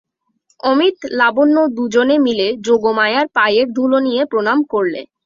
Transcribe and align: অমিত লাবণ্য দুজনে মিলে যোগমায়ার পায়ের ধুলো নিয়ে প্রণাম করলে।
অমিত 0.63 0.97
লাবণ্য 1.19 1.57
দুজনে 1.77 2.15
মিলে 2.25 2.47
যোগমায়ার 2.65 3.27
পায়ের 3.35 3.67
ধুলো 3.73 3.97
নিয়ে 3.99 4.21
প্রণাম 4.31 4.59
করলে। 4.71 5.01